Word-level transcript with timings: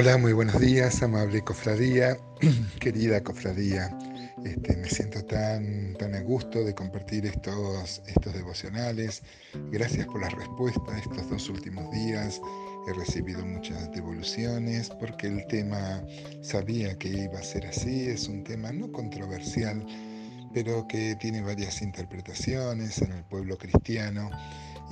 Hola, 0.00 0.16
muy 0.16 0.32
buenos 0.32 0.60
días, 0.60 1.02
amable 1.02 1.42
cofradía, 1.42 2.16
querida 2.78 3.20
cofradía. 3.20 3.90
Este, 4.44 4.76
me 4.76 4.88
siento 4.88 5.24
tan, 5.24 5.94
tan 5.94 6.14
a 6.14 6.20
gusto 6.20 6.62
de 6.62 6.72
compartir 6.72 7.26
estos, 7.26 8.00
estos 8.06 8.32
devocionales. 8.32 9.24
Gracias 9.72 10.06
por 10.06 10.20
las 10.20 10.32
respuestas 10.34 11.02
estos 11.02 11.28
dos 11.28 11.48
últimos 11.48 11.90
días. 11.90 12.40
He 12.86 12.92
recibido 12.92 13.44
muchas 13.44 13.90
devoluciones 13.90 14.88
porque 15.00 15.26
el 15.26 15.44
tema 15.48 16.00
sabía 16.42 16.96
que 16.96 17.08
iba 17.08 17.40
a 17.40 17.42
ser 17.42 17.66
así. 17.66 18.08
Es 18.08 18.28
un 18.28 18.44
tema 18.44 18.70
no 18.70 18.92
controversial, 18.92 19.84
pero 20.54 20.86
que 20.86 21.16
tiene 21.16 21.42
varias 21.42 21.82
interpretaciones 21.82 23.02
en 23.02 23.14
el 23.14 23.24
pueblo 23.24 23.58
cristiano 23.58 24.30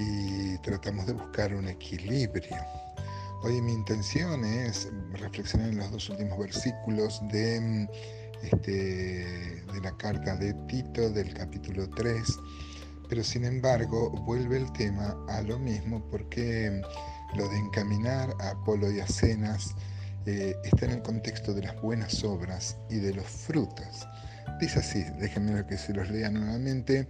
y 0.00 0.58
tratamos 0.64 1.06
de 1.06 1.12
buscar 1.12 1.54
un 1.54 1.68
equilibrio 1.68 2.56
Hoy 3.46 3.62
mi 3.62 3.74
intención 3.74 4.44
es 4.44 4.88
reflexionar 5.12 5.68
en 5.68 5.76
los 5.76 5.92
dos 5.92 6.10
últimos 6.10 6.36
versículos 6.36 7.22
de, 7.30 7.88
este, 8.42 9.62
la 9.84 9.96
carta 9.98 10.34
de 10.34 10.52
Tito 10.66 11.08
del 11.10 11.32
capítulo 11.32 11.88
3, 11.90 12.24
pero 13.08 13.22
sin 13.22 13.44
embargo 13.44 14.10
vuelve 14.26 14.56
el 14.56 14.72
tema 14.72 15.16
a 15.28 15.42
lo 15.42 15.60
mismo 15.60 16.04
porque 16.10 16.82
lo 17.36 17.48
de 17.48 17.56
encaminar 17.56 18.34
a 18.40 18.50
Apolo 18.50 18.90
y 18.90 18.98
a 18.98 19.06
Cenas 19.06 19.76
eh, 20.26 20.56
está 20.64 20.86
en 20.86 20.92
el 20.94 21.02
contexto 21.02 21.54
de 21.54 21.62
las 21.62 21.80
buenas 21.80 22.24
obras 22.24 22.76
y 22.90 22.96
de 22.96 23.14
los 23.14 23.26
frutos. 23.26 24.08
Dice 24.60 24.80
así, 24.80 25.04
déjenme 25.20 25.64
que 25.66 25.78
se 25.78 25.94
los 25.94 26.10
lea 26.10 26.30
nuevamente. 26.30 27.06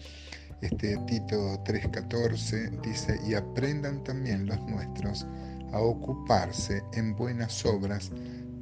Este, 0.60 0.98
Tito 1.06 1.64
3:14 1.64 2.82
dice, 2.82 3.18
y 3.26 3.32
aprendan 3.32 4.04
también 4.04 4.44
los 4.44 4.60
nuestros 4.66 5.26
a 5.72 5.80
ocuparse 5.80 6.82
en 6.94 7.14
buenas 7.16 7.64
obras 7.64 8.10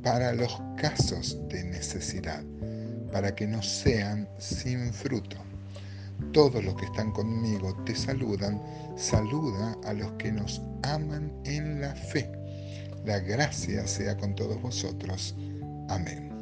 para 0.03 0.33
los 0.35 0.61
casos 0.77 1.39
de 1.49 1.65
necesidad, 1.65 2.43
para 3.13 3.35
que 3.35 3.47
no 3.47 3.63
sean 3.63 4.29
sin 4.39 4.93
fruto. 4.93 5.37
Todos 6.33 6.65
los 6.65 6.75
que 6.75 6.85
están 6.87 7.11
conmigo 7.13 7.75
te 7.85 7.95
saludan, 7.95 8.61
saluda 8.97 9.77
a 9.85 9.93
los 9.93 10.13
que 10.13 10.31
nos 10.31 10.61
aman 10.83 11.33
en 11.45 11.81
la 11.81 11.95
fe. 11.95 12.31
La 13.05 13.19
gracia 13.19 13.87
sea 13.87 14.17
con 14.17 14.35
todos 14.35 14.61
vosotros. 14.61 15.35
Amén. 15.89 16.35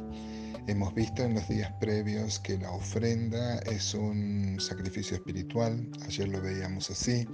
Hemos 0.67 0.93
visto 0.95 1.23
en 1.23 1.33
los 1.33 1.47
días 1.49 1.71
previos 1.81 2.39
que 2.39 2.57
la 2.57 2.71
ofrenda 2.71 3.59
es 3.59 3.93
un 3.93 4.57
sacrificio 4.61 5.17
espiritual, 5.17 5.89
ayer 6.05 6.29
lo 6.29 6.41
veíamos 6.41 6.89
así, 6.89 7.27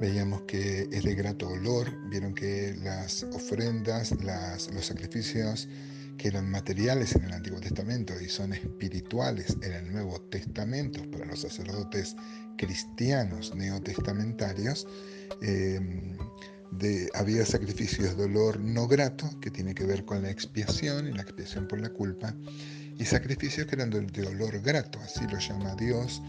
veíamos 0.00 0.42
que 0.42 0.88
es 0.92 1.04
de 1.04 1.14
grato 1.14 1.48
olor, 1.48 1.92
vieron 2.08 2.34
que 2.34 2.74
las 2.82 3.22
ofrendas, 3.24 4.12
los 4.72 4.86
sacrificios 4.86 5.68
que 6.18 6.28
eran 6.28 6.50
materiales 6.50 7.14
en 7.14 7.24
el 7.24 7.32
Antiguo 7.32 7.60
Testamento 7.60 8.14
y 8.20 8.28
son 8.28 8.52
espirituales 8.52 9.56
en 9.62 9.72
el 9.72 9.92
Nuevo 9.92 10.20
Testamento 10.30 11.02
para 11.10 11.26
los 11.26 11.40
sacerdotes 11.40 12.16
cristianos 12.56 13.54
neotestamentarios, 13.54 14.86
eh, 15.42 15.80
había 17.14 17.44
sacrificios 17.46 18.16
de 18.16 18.24
olor 18.24 18.60
no 18.60 18.86
grato, 18.86 19.28
que 19.40 19.50
tiene 19.50 19.74
que 19.74 19.84
ver 19.84 20.04
con 20.04 20.22
la 20.22 20.30
expiación 20.30 21.06
y 21.08 21.12
la 21.12 21.22
expiación 21.22 21.68
por 21.68 21.80
la 21.80 21.90
culpa, 21.90 22.34
y 22.98 23.04
sacrificios 23.04 23.66
que 23.66 23.76
eran 23.76 23.90
de 23.90 24.26
olor 24.26 24.60
grato, 24.60 24.98
así 25.00 25.26
lo 25.30 25.38
llama 25.38 25.74
Dios, 25.76 26.22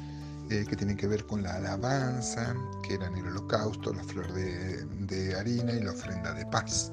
eh, 0.50 0.66
que 0.68 0.76
tienen 0.76 0.96
que 0.96 1.08
ver 1.08 1.26
con 1.26 1.44
la 1.44 1.56
alabanza, 1.56 2.56
que 2.84 2.94
eran 2.94 3.16
el 3.18 3.28
holocausto, 3.28 3.94
la 3.94 4.04
flor 4.04 4.32
de, 4.34 5.36
harina 5.36 5.74
y 5.74 5.82
la 5.82 5.92
ofrenda 5.92 6.34
de 6.34 6.46
paz. 6.46 6.92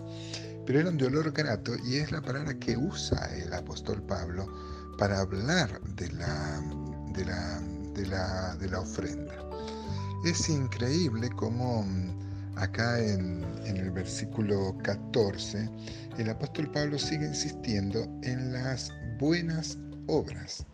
Pero 0.66 0.80
eran 0.80 0.96
de 0.96 1.06
olor 1.06 1.30
grato 1.32 1.72
y 1.84 1.96
es 1.96 2.10
la 2.10 2.20
palabra 2.20 2.58
que 2.58 2.76
usa 2.76 3.30
el 3.36 3.52
apóstol 3.52 4.02
Pablo 4.02 4.46
para 4.98 5.20
hablar 5.20 5.80
de 5.96 6.10
la, 6.12 6.60
de 7.12 7.24
la, 7.24 7.60
de 7.94 8.06
la, 8.06 8.56
de 8.56 8.68
la 8.68 8.80
ofrenda. 8.80 9.34
Es 10.24 10.48
increíble 10.48 11.30
cómo 11.36 11.82
mm, 11.82 12.58
acá 12.58 12.98
en, 12.98 13.44
en 13.66 13.76
el 13.76 13.90
versículo 13.90 14.76
14 14.82 15.70
el 16.18 16.30
apóstol 16.30 16.70
Pablo 16.72 16.98
sigue 16.98 17.26
insistiendo 17.26 18.08
en 18.22 18.52
las 18.52 18.90
buenas 19.18 19.78
obras. 20.06 20.66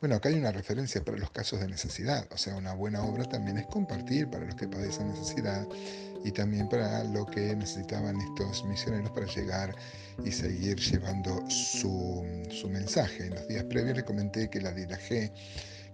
Bueno, 0.00 0.14
acá 0.14 0.28
hay 0.28 0.36
una 0.36 0.52
referencia 0.52 1.02
para 1.02 1.18
los 1.18 1.32
casos 1.32 1.58
de 1.58 1.66
necesidad, 1.66 2.24
o 2.30 2.38
sea, 2.38 2.54
una 2.54 2.72
buena 2.72 3.02
obra 3.02 3.24
también 3.24 3.58
es 3.58 3.66
compartir 3.66 4.30
para 4.30 4.44
los 4.44 4.54
que 4.54 4.68
padecen 4.68 5.08
necesidad 5.08 5.66
y 6.24 6.30
también 6.30 6.68
para 6.68 7.02
lo 7.02 7.26
que 7.26 7.56
necesitaban 7.56 8.16
estos 8.20 8.64
misioneros 8.64 9.10
para 9.10 9.26
llegar 9.26 9.74
y 10.24 10.30
seguir 10.30 10.78
llevando 10.78 11.42
su, 11.50 12.24
su 12.48 12.68
mensaje. 12.68 13.26
En 13.26 13.34
los 13.34 13.48
días 13.48 13.64
previos 13.64 13.96
le 13.96 14.04
comenté 14.04 14.48
que 14.48 14.60
la 14.60 14.72
G 14.72 15.32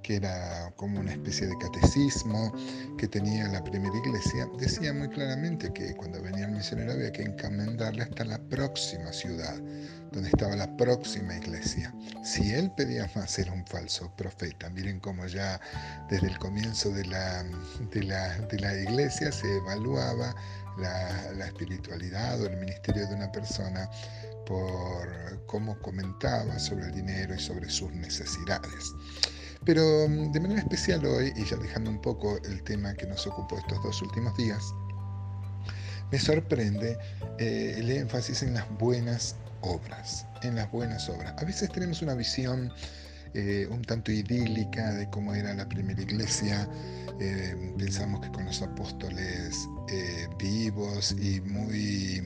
que 0.04 0.16
era 0.16 0.70
como 0.76 1.00
una 1.00 1.12
especie 1.12 1.46
de 1.46 1.56
catecismo 1.56 2.52
que 2.98 3.08
tenía 3.08 3.48
la 3.48 3.64
primera 3.64 3.96
iglesia, 3.96 4.46
decía 4.58 4.92
muy 4.92 5.08
claramente 5.08 5.72
que 5.72 5.94
cuando 5.94 6.22
venía 6.22 6.44
el 6.44 6.52
misionero 6.52 6.92
había 6.92 7.10
que 7.10 7.22
encomendarle 7.22 8.02
hasta 8.02 8.24
la 8.26 8.38
próxima 8.38 9.10
ciudad, 9.12 9.56
donde 10.12 10.28
estaba 10.28 10.54
la 10.56 10.76
próxima 10.76 11.34
iglesia. 11.36 11.92
Si 12.22 12.52
él 12.52 12.70
pedía 12.76 13.10
más, 13.16 13.38
era 13.38 13.50
un 13.52 13.66
falso 13.66 14.14
profeta. 14.14 14.68
Miren 14.70 15.00
cómo 15.00 15.26
ya 15.26 15.58
desde 16.10 16.28
el 16.28 16.38
comienzo 16.38 16.90
de 16.90 17.06
la, 17.06 17.42
de 17.90 18.02
la, 18.60 18.78
iglesia 18.78 19.32
se 19.32 19.56
evaluaba 19.56 20.34
la, 20.78 21.32
la 21.32 21.46
espiritualidad 21.46 22.42
o 22.42 22.46
el 22.46 22.58
ministerio 22.58 23.08
de 23.08 23.14
una 23.14 23.32
persona 23.32 23.88
por 24.44 25.46
cómo 25.46 25.78
comentaba 25.80 26.58
sobre 26.58 26.84
el 26.84 26.92
dinero 26.92 27.34
y 27.34 27.40
sobre 27.40 27.70
sus 27.70 27.90
necesidades. 27.92 28.92
Pero 29.64 30.08
mm, 30.08 30.32
de 30.32 30.40
manera 30.40 30.60
especial 30.60 31.04
hoy, 31.06 31.32
y 31.36 31.44
ya 31.44 31.56
dejando 31.56 31.90
un 31.90 32.00
poco 32.00 32.38
el 32.44 32.62
tema 32.62 32.94
que 32.94 33.06
nos 33.06 33.26
ocupó 33.26 33.58
estos 33.58 33.82
dos 33.82 34.02
últimos 34.02 34.36
días, 34.36 34.62
me 36.10 36.18
sorprende 36.18 36.98
eh, 37.38 37.74
el 37.78 37.90
énfasis 37.90 38.42
en 38.42 38.54
las 38.54 38.68
buenas 38.78 39.36
obras, 39.62 40.26
en 40.42 40.54
las 40.54 40.70
buenas 40.70 41.08
obras. 41.08 41.34
A 41.38 41.44
veces 41.44 41.70
tenemos 41.70 42.02
una 42.02 42.14
visión 42.14 42.72
eh, 43.32 43.66
un 43.68 43.82
tanto 43.82 44.12
idílica 44.12 44.92
de 44.92 45.08
cómo 45.10 45.34
era 45.34 45.54
la 45.54 45.68
primera 45.68 46.00
iglesia. 46.00 46.68
Eh, 47.18 47.74
pensamos 47.78 48.20
que 48.20 48.30
con 48.30 48.44
los 48.44 48.62
apóstoles 48.62 49.68
vivos 50.38 51.12
y 51.12 51.40
muy 51.40 52.22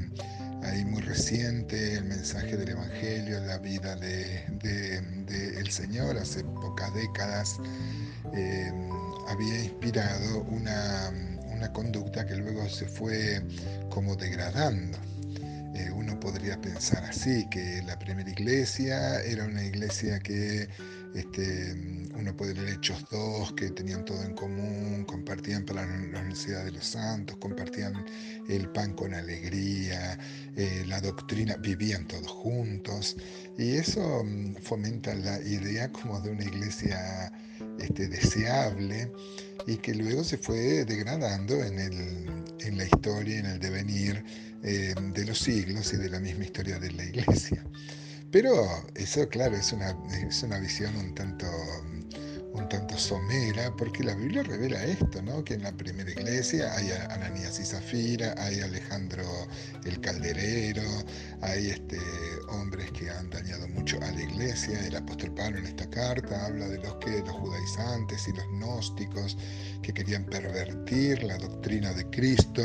ahí 0.69 0.84
muy 0.84 1.03
reciente 1.03 1.95
el 1.95 2.05
mensaje 2.05 2.56
del 2.56 2.71
Evangelio, 2.71 3.41
la 3.41 3.59
vida 3.59 3.97
del 3.97 4.59
de, 4.59 5.61
el 5.61 5.71
Señor 5.71 6.17
hace 6.17 6.45
pocas 6.45 6.93
décadas, 6.95 7.56
eh, 8.34 8.73
había 9.29 9.65
inspirado 9.65 10.43
una, 10.43 11.11
una, 11.53 11.73
conducta 11.73 12.27
que 12.27 12.37
luego 12.37 12.69
se 12.69 12.87
fue 12.87 13.43
como 13.91 14.17
degradando. 14.17 14.99
Eh, 15.75 15.91
uno 15.91 16.19
podría 16.19 16.61
pensar 16.61 17.05
así, 17.05 17.47
que 17.50 17.83
la 17.83 17.99
primera 17.99 18.31
iglesia 18.31 19.21
era 19.23 19.45
una 19.45 19.65
iglesia 19.65 20.19
que 20.19 20.69
este, 21.14 21.74
uno 22.14 22.36
puede 22.36 22.54
leer 22.54 22.74
Hechos 22.74 23.04
2, 23.10 23.52
que 23.54 23.70
tenían 23.70 24.04
todo 24.04 24.22
en 24.22 24.34
común, 24.34 25.04
compartían 25.04 25.64
para 25.64 25.86
la 25.86 26.22
necesidad 26.24 26.64
de 26.64 26.72
los 26.72 26.84
santos, 26.84 27.36
compartían 27.38 28.04
el 28.48 28.69
pan 28.70 28.94
con 28.94 29.14
alegría, 29.14 30.19
eh, 30.56 30.84
la 30.86 31.00
doctrina, 31.00 31.56
vivían 31.56 32.06
todos 32.06 32.26
juntos. 32.26 33.16
Y 33.56 33.76
eso 33.76 34.22
mm, 34.24 34.56
fomenta 34.62 35.14
la 35.14 35.41
idea 35.41 35.91
como 35.92 36.20
de 36.20 36.30
una 36.30 36.44
iglesia 36.44 37.32
este, 37.78 38.08
deseable 38.08 39.10
y 39.66 39.76
que 39.76 39.94
luego 39.94 40.25
se 40.25 40.38
fue 40.38 40.84
degradando 40.84 41.62
en, 41.62 41.78
el, 41.78 42.44
en 42.61 42.78
la 42.78 42.84
historia, 42.84 43.38
en 43.38 43.46
el 43.46 43.58
devenir 43.58 44.25
eh, 44.62 44.94
de 45.14 45.25
los 45.25 45.38
siglos 45.38 45.93
y 45.93 45.96
de 45.96 46.11
la 46.11 46.20
misma 46.20 46.44
historia 46.44 46.78
de 46.78 46.90
la 46.93 47.04
iglesia. 47.04 47.64
Pero 48.30 48.52
eso, 48.94 49.26
claro, 49.28 49.56
es 49.56 49.72
una, 49.72 49.96
es 50.28 50.42
una 50.42 50.58
visión 50.58 50.94
un 50.96 51.14
tanto, 51.14 51.46
un 52.52 52.69
tanto 52.69 52.98
somera, 52.98 53.75
porque 53.75 54.04
la 54.04 54.14
Biblia 54.14 54.42
revela 54.42 54.84
esto, 54.84 55.22
¿no? 55.22 55.42
Que 55.44 55.54
en 55.54 55.62
la 55.62 55.72
primera 55.72 56.10
iglesia 56.10 56.70
hay 56.76 56.90
Ananías 57.08 57.58
y 57.58 57.64
Zafira, 57.64 58.34
hay 58.36 58.60
Alejandro 58.60 59.25
el 59.86 59.98
Calderero, 60.02 60.82
hay 61.40 61.70
este, 61.70 61.98
hombres 62.50 62.90
que 62.92 63.08
han 63.08 63.30
dañado 63.30 63.66
mucho 63.69 63.96
a 64.02 64.10
la 64.10 64.22
iglesia. 64.22 64.78
El 64.86 64.96
apóstol 64.96 65.32
Pablo 65.34 65.58
en 65.60 65.66
esta 65.66 65.88
carta 65.88 66.44
habla 66.44 66.69
de 66.69 66.78
los 66.80 66.96
que 66.96 67.20
los 67.20 67.30
judaizantes 67.30 68.28
y 68.28 68.32
los 68.34 68.46
gnósticos 68.58 69.38
que 69.82 69.94
querían 69.94 70.26
pervertir 70.26 71.22
la 71.22 71.38
doctrina 71.38 71.94
de 71.94 72.04
Cristo. 72.10 72.62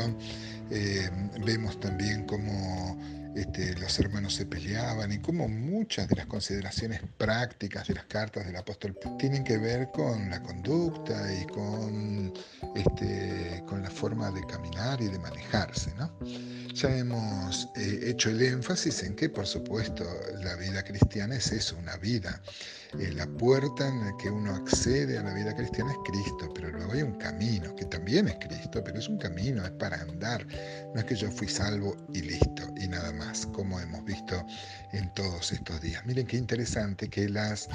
Eh, 0.70 1.08
vemos 1.42 1.80
también 1.80 2.26
cómo 2.26 2.98
este, 3.34 3.74
los 3.74 3.98
hermanos 3.98 4.34
se 4.34 4.46
peleaban 4.46 5.12
y 5.12 5.18
como 5.18 5.48
muchas 5.48 6.08
de 6.08 6.16
las 6.16 6.26
consideraciones 6.26 7.00
prácticas 7.18 7.88
de 7.88 7.94
las 7.94 8.04
cartas 8.04 8.46
del 8.46 8.56
apóstol 8.56 8.96
tienen 9.18 9.44
que 9.44 9.58
ver 9.58 9.90
con 9.92 10.30
la 10.30 10.42
conducta 10.42 11.32
y 11.34 11.44
con 11.46 12.32
este, 12.76 13.62
con 13.66 13.82
la 13.82 13.90
forma 13.90 14.30
de 14.30 14.46
caminar 14.46 15.00
y 15.00 15.06
de 15.06 15.18
manejarse. 15.18 15.92
¿no? 15.96 16.10
Ya 16.74 16.96
hemos 16.96 17.68
eh, 17.76 18.00
hecho 18.10 18.30
el 18.30 18.42
énfasis 18.42 19.02
en 19.02 19.14
que, 19.14 19.28
por 19.28 19.46
supuesto, 19.46 20.04
la 20.42 20.56
vida 20.56 20.82
cristiana 20.82 21.36
es 21.36 21.52
eso, 21.52 21.76
una 21.76 21.96
vida. 21.96 22.40
Eh, 23.00 23.12
la 23.12 23.26
puerta 23.26 23.88
en 23.88 24.04
la 24.04 24.16
que 24.18 24.30
uno 24.30 24.54
accede 24.54 25.18
a 25.18 25.22
la 25.22 25.34
vida 25.34 25.54
cristiana 25.54 25.90
es 25.90 25.98
Cristo, 26.04 26.48
pero 26.54 26.70
luego 26.70 26.92
hay 26.92 27.02
un 27.02 27.18
camino, 27.18 27.74
que 27.74 27.84
también 27.86 28.28
es 28.28 28.36
Cristo, 28.36 28.82
pero 28.84 28.98
es 28.98 29.08
un 29.08 29.18
camino, 29.18 29.64
es 29.64 29.72
para 29.72 30.00
andar. 30.00 30.46
No 30.94 31.00
es 31.00 31.04
que 31.04 31.16
yo 31.16 31.30
fui 31.30 31.48
salvo 31.48 31.96
y 32.12 32.22
listo, 32.22 32.62
y 32.76 32.86
nada 32.86 33.12
más, 33.12 33.46
como 33.46 33.80
hemos 33.80 34.04
visto 34.04 34.44
en 34.92 35.12
todos 35.14 35.50
estos 35.50 35.80
días. 35.80 36.06
Miren 36.06 36.26
qué 36.26 36.36
interesante 36.36 37.08
que 37.08 37.28
las 37.28 37.68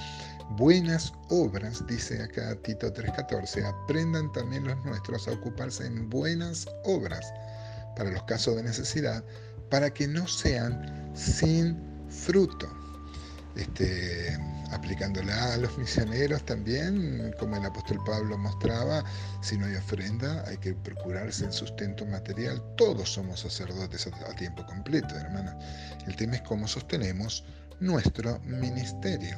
buenas 0.51 1.12
obras, 1.30 1.86
dice 1.88 2.22
acá 2.22 2.56
Tito 2.63 2.94
3.14, 2.94 3.65
aprendan 3.65 4.31
también 4.31 4.63
los 4.63 4.77
nuestros 4.86 5.27
a 5.27 5.31
ocuparse 5.31 5.86
en 5.86 6.10
buenas 6.10 6.65
obras 6.86 7.25
para 7.98 8.10
los 8.10 8.24
casos 8.24 8.56
de 8.56 8.63
necesidad, 8.63 9.22
para 9.69 9.94
que 9.94 10.07
no 10.07 10.25
sean 10.27 11.12
sin 11.13 11.77
fruto. 12.07 12.68
Este, 13.56 14.38
aplicándola 14.71 15.54
a 15.54 15.57
los 15.57 15.77
misioneros 15.77 16.44
también, 16.45 17.33
como 17.39 17.57
el 17.57 17.66
apóstol 17.66 18.00
Pablo 18.06 18.38
mostraba, 18.38 19.04
si 19.42 19.57
no 19.57 19.66
hay 19.66 19.75
ofrenda 19.75 20.44
hay 20.48 20.57
que 20.57 20.74
procurarse 20.74 21.45
el 21.45 21.54
sustento 21.54 22.06
material. 22.06 22.62
Todos 22.77 23.13
somos 23.13 23.42
sacerdotes 23.42 24.07
a, 24.07 24.36
tiempo 24.36 24.66
completo, 24.66 25.16
hermanos. 25.16 25.56
El 26.07 26.16
tema 26.16 26.36
es 26.36 26.42
cómo 26.42 26.68
sostenemos 26.68 27.44
nuestro 27.80 28.39
ministerio. 28.42 29.38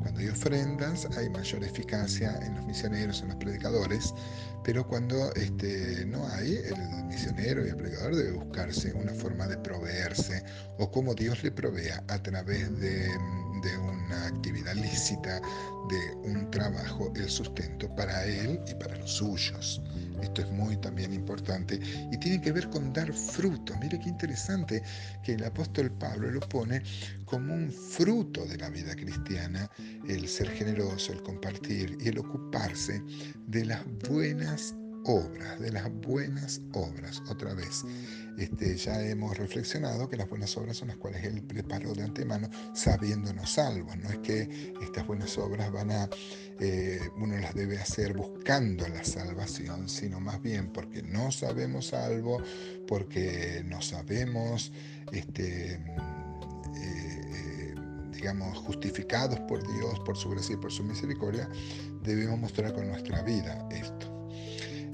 Cuando 0.00 0.20
hay 0.20 0.28
ofrendas 0.28 1.06
hay 1.16 1.28
mayor 1.30 1.64
eficacia 1.64 2.38
en 2.42 2.54
los 2.56 2.64
misioneros, 2.66 3.22
en 3.22 3.28
los 3.28 3.36
predicadores, 3.36 4.12
pero 4.64 4.86
cuando 4.86 5.32
este, 5.34 6.04
no 6.06 6.26
hay, 6.28 6.56
el 6.56 7.04
misionero 7.04 7.64
y 7.64 7.68
el 7.68 7.76
predicador 7.76 8.16
debe 8.16 8.32
buscarse 8.32 8.92
una 8.94 9.12
forma 9.12 9.46
de 9.46 9.58
proveerse 9.58 10.42
o 10.78 10.90
como 10.90 11.14
Dios 11.14 11.42
le 11.44 11.52
provea 11.52 12.02
a 12.08 12.22
través 12.22 12.78
de, 12.80 13.08
de 13.64 13.78
una 13.78 14.26
actividad 14.26 14.74
lícita, 14.74 15.40
de 15.88 16.14
un 16.28 16.50
trabajo, 16.50 17.12
el 17.16 17.28
sustento 17.28 17.88
para 17.96 18.24
él 18.24 18.60
y 18.68 18.74
para 18.74 18.96
los 18.98 19.10
suyos. 19.10 19.80
Esto 20.22 20.42
es 20.42 20.50
muy 20.50 20.76
también 20.76 21.12
importante 21.12 21.80
y 22.12 22.16
tiene 22.18 22.40
que 22.40 22.52
ver 22.52 22.68
con 22.70 22.92
dar 22.92 23.12
fruto. 23.12 23.74
Mire 23.80 23.98
qué 23.98 24.10
interesante 24.10 24.82
que 25.22 25.34
el 25.34 25.44
apóstol 25.44 25.90
Pablo 25.92 26.30
lo 26.30 26.40
pone 26.40 26.82
como 27.24 27.54
un 27.54 27.70
fruto 27.70 28.44
de 28.46 28.58
la 28.58 28.68
vida 28.68 28.94
cristiana, 28.94 29.70
el 30.08 30.28
ser 30.28 30.50
generoso, 30.50 31.12
el 31.12 31.22
compartir 31.22 31.96
y 32.00 32.08
el 32.08 32.18
ocuparse 32.18 33.02
de 33.46 33.64
las 33.64 33.82
buenas 34.08 34.74
obras, 35.04 35.60
de 35.60 35.70
las 35.70 35.92
buenas 35.92 36.60
obras. 36.72 37.22
Otra 37.28 37.54
vez, 37.54 37.84
este, 38.38 38.76
ya 38.76 39.00
hemos 39.06 39.36
reflexionado 39.36 40.08
que 40.08 40.16
las 40.16 40.28
buenas 40.28 40.56
obras 40.56 40.76
son 40.76 40.88
las 40.88 40.96
cuales 40.96 41.24
Él 41.24 41.42
preparó 41.42 41.94
de 41.94 42.02
antemano, 42.02 42.48
sabiéndonos 42.74 43.52
salvos. 43.52 43.96
No 43.96 44.10
es 44.10 44.18
que 44.18 44.74
estas 44.82 45.06
buenas 45.06 45.36
obras 45.38 45.70
van 45.70 45.90
a, 45.90 46.08
eh, 46.60 47.00
uno 47.16 47.36
las 47.38 47.54
debe 47.54 47.78
hacer 47.78 48.14
buscando 48.14 48.88
la 48.88 49.04
salvación, 49.04 49.88
sino 49.88 50.20
más 50.20 50.40
bien 50.42 50.72
porque 50.72 51.02
no 51.02 51.30
sabemos 51.30 51.88
salvo, 51.88 52.42
porque 52.86 53.62
no 53.64 53.82
sabemos, 53.82 54.72
este, 55.12 55.74
eh, 55.74 55.80
eh, 56.76 57.74
digamos, 58.12 58.58
justificados 58.58 59.38
por 59.40 59.62
Dios, 59.74 60.00
por 60.00 60.16
su 60.16 60.30
gracia 60.30 60.54
y 60.54 60.58
por 60.58 60.72
su 60.72 60.82
misericordia, 60.82 61.48
debemos 62.02 62.38
mostrar 62.38 62.72
con 62.72 62.88
nuestra 62.88 63.22
vida 63.22 63.68
esto. 63.70 64.13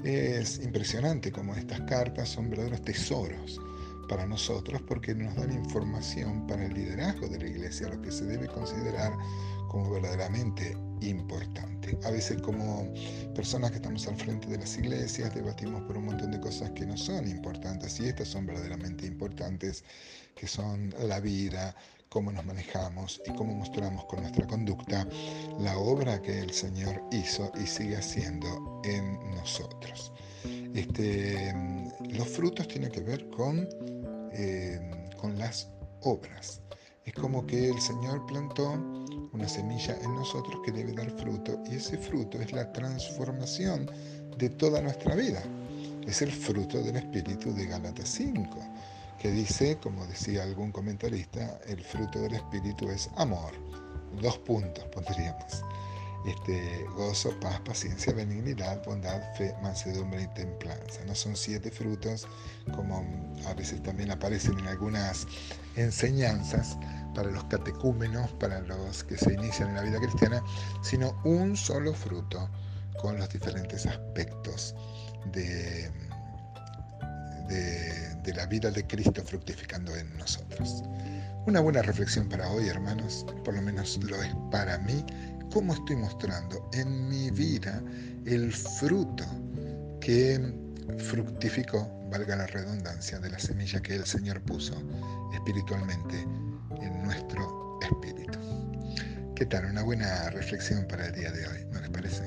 Es 0.03 0.59
impresionante 0.63 1.31
como 1.31 1.55
estas 1.55 1.81
cartas 1.81 2.29
son 2.29 2.49
verdaderos 2.49 2.81
tesoros 2.81 3.61
para 4.09 4.25
nosotros 4.25 4.81
porque 4.87 5.13
nos 5.13 5.35
dan 5.35 5.51
información 5.51 6.47
para 6.47 6.65
el 6.65 6.73
liderazgo 6.73 7.27
de 7.27 7.37
la 7.37 7.47
iglesia, 7.47 7.87
lo 7.87 8.01
que 8.01 8.11
se 8.11 8.25
debe 8.25 8.47
considerar 8.47 9.13
como 9.69 9.91
verdaderamente 9.91 10.75
importante. 11.01 11.97
A 12.03 12.09
veces 12.09 12.41
como 12.41 12.91
personas 13.35 13.71
que 13.71 13.77
estamos 13.77 14.07
al 14.07 14.17
frente 14.17 14.47
de 14.47 14.57
las 14.57 14.75
iglesias 14.75 15.33
debatimos 15.35 15.83
por 15.83 15.97
un 15.97 16.05
montón 16.05 16.31
de 16.31 16.39
cosas 16.39 16.71
que 16.71 16.85
no 16.85 16.97
son 16.97 17.27
importantes 17.27 17.99
y 17.99 18.07
estas 18.07 18.27
son 18.27 18.47
verdaderamente 18.47 19.05
importantes, 19.05 19.83
que 20.35 20.47
son 20.47 20.93
la 20.99 21.19
vida, 21.19 21.75
cómo 22.11 22.29
nos 22.29 22.45
manejamos 22.45 23.21
y 23.25 23.31
cómo 23.35 23.53
mostramos 23.53 24.03
con 24.05 24.19
nuestra 24.21 24.45
conducta 24.45 25.07
la 25.59 25.77
obra 25.77 26.21
que 26.21 26.39
el 26.39 26.51
Señor 26.51 27.01
hizo 27.09 27.49
y 27.55 27.65
sigue 27.65 27.95
haciendo 27.95 28.81
en 28.83 29.17
nosotros. 29.31 30.11
Este, 30.75 31.53
los 32.09 32.27
frutos 32.27 32.67
tienen 32.67 32.91
que 32.91 32.99
ver 32.99 33.29
con, 33.29 33.65
eh, 34.33 35.09
con 35.17 35.39
las 35.39 35.69
obras. 36.01 36.61
Es 37.05 37.13
como 37.13 37.47
que 37.47 37.69
el 37.69 37.79
Señor 37.79 38.25
plantó 38.25 38.73
una 39.31 39.47
semilla 39.47 39.97
en 40.01 40.13
nosotros 40.13 40.59
que 40.65 40.73
debe 40.73 40.91
dar 40.91 41.09
fruto 41.11 41.63
y 41.71 41.75
ese 41.75 41.97
fruto 41.97 42.41
es 42.41 42.51
la 42.51 42.73
transformación 42.73 43.89
de 44.37 44.49
toda 44.49 44.81
nuestra 44.81 45.15
vida. 45.15 45.41
Es 46.05 46.21
el 46.21 46.31
fruto 46.31 46.83
del 46.83 46.97
Espíritu 46.97 47.53
de 47.53 47.67
Gálatas 47.67 48.09
5 48.09 48.59
que 49.21 49.29
dice, 49.29 49.77
como 49.77 50.07
decía 50.07 50.41
algún 50.41 50.71
comentarista, 50.71 51.59
el 51.67 51.83
fruto 51.83 52.19
del 52.21 52.33
Espíritu 52.33 52.89
es 52.89 53.07
amor. 53.17 53.51
Dos 54.19 54.39
puntos 54.39 54.83
pondríamos. 54.85 55.63
Este, 56.25 56.85
gozo, 56.95 57.39
paz, 57.39 57.59
paciencia, 57.61 58.13
benignidad, 58.13 58.83
bondad, 58.83 59.21
fe, 59.35 59.53
mansedumbre 59.61 60.23
y 60.23 60.27
templanza. 60.29 61.03
No 61.05 61.13
son 61.13 61.35
siete 61.35 61.69
frutos 61.69 62.27
como 62.75 63.05
a 63.45 63.53
veces 63.53 63.83
también 63.83 64.09
aparecen 64.09 64.57
en 64.57 64.67
algunas 64.67 65.27
enseñanzas 65.75 66.77
para 67.13 67.29
los 67.29 67.43
catecúmenos, 67.43 68.31
para 68.33 68.61
los 68.61 69.03
que 69.03 69.17
se 69.17 69.33
inician 69.33 69.69
en 69.69 69.75
la 69.75 69.81
vida 69.83 69.99
cristiana, 69.99 70.43
sino 70.81 71.15
un 71.23 71.55
solo 71.55 71.93
fruto 71.93 72.49
con 72.99 73.17
los 73.17 73.29
diferentes 73.29 73.85
aspectos 73.85 74.75
de, 75.31 75.91
de 77.47 78.10
de 78.23 78.33
la 78.33 78.45
vida 78.45 78.71
de 78.71 78.85
Cristo 78.85 79.23
fructificando 79.23 79.95
en 79.95 80.17
nosotros. 80.17 80.83
Una 81.47 81.59
buena 81.59 81.81
reflexión 81.81 82.29
para 82.29 82.49
hoy, 82.49 82.67
hermanos, 82.67 83.25
por 83.43 83.55
lo 83.55 83.61
menos 83.61 83.99
lo 84.03 84.21
es 84.21 84.33
para 84.51 84.77
mí, 84.79 85.03
cómo 85.51 85.73
estoy 85.73 85.95
mostrando 85.95 86.69
en 86.73 87.09
mi 87.09 87.31
vida 87.31 87.81
el 88.25 88.51
fruto 88.51 89.25
que 89.99 90.53
fructificó, 90.97 91.89
valga 92.11 92.35
la 92.35 92.47
redundancia, 92.47 93.19
de 93.19 93.29
la 93.29 93.39
semilla 93.39 93.81
que 93.81 93.95
el 93.95 94.05
Señor 94.05 94.41
puso 94.41 94.75
espiritualmente 95.33 96.21
en 96.81 97.03
nuestro 97.03 97.79
espíritu. 97.81 98.39
¿Qué 99.35 99.45
tal? 99.45 99.65
Una 99.65 99.83
buena 99.83 100.29
reflexión 100.29 100.85
para 100.87 101.07
el 101.07 101.13
día 101.13 101.31
de 101.31 101.47
hoy, 101.47 101.65
¿no 101.71 101.81
les 101.81 101.89
parece? 101.89 102.23